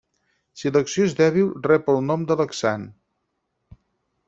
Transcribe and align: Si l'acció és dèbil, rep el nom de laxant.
Si 0.61 0.71
l'acció 0.77 1.05
és 1.09 1.13
dèbil, 1.19 1.51
rep 1.67 1.93
el 1.95 2.03
nom 2.07 2.25
de 2.33 2.39
laxant. 2.41 2.91